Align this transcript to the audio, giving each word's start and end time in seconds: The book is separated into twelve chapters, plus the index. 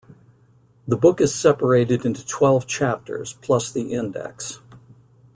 The 0.87 0.97
book 0.97 1.21
is 1.21 1.31
separated 1.35 2.07
into 2.07 2.25
twelve 2.25 2.65
chapters, 2.65 3.33
plus 3.39 3.71
the 3.71 3.93
index. 3.93 4.59